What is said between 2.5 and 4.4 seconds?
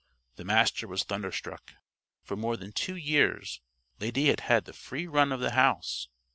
than two years Lady had